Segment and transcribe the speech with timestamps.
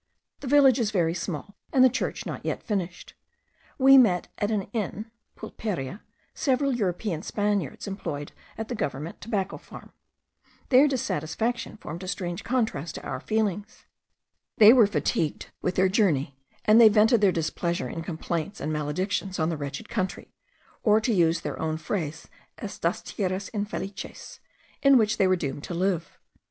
[0.39, 3.13] The village is very small, and the church not yet finished.
[3.77, 6.01] We met at an inn (pulperia)
[6.33, 9.93] several European Spaniards employed at the government tobacco farm.
[10.69, 13.85] Their dissatisfaction formed a strange contrast to our feelings.
[14.57, 19.37] They were fatigued with their journey, and they vented their displeasure in complaints and maledictions
[19.37, 20.33] on the wretched country,
[20.81, 22.27] or to use their own phrase,
[22.57, 24.39] estas tierras infelices,
[24.81, 26.17] in which they were doomed to live.